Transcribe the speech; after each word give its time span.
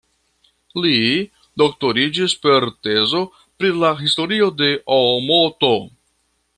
Li 0.85 0.93
doktoriĝis 1.63 2.35
per 2.47 2.67
tezo 2.89 3.23
pri 3.43 3.73
la 3.85 3.95
historio 4.03 4.53
de 4.63 4.75
Oomoto. 5.01 5.75